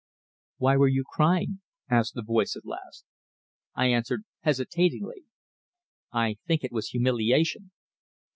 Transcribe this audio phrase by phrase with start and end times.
[0.57, 3.05] "Why were you crying?" asked the voice, at last.
[3.75, 5.25] I answered, hesitatingly,
[6.11, 7.69] "I think it was humiliation."